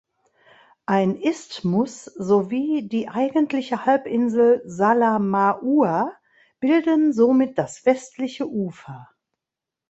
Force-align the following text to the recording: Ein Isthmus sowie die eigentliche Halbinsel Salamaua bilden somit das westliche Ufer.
Ein 0.87 1.15
Isthmus 1.15 2.05
sowie 2.05 2.87
die 2.87 3.07
eigentliche 3.07 3.85
Halbinsel 3.85 4.63
Salamaua 4.65 6.11
bilden 6.59 7.13
somit 7.13 7.59
das 7.59 7.85
westliche 7.85 8.49
Ufer. 8.49 9.09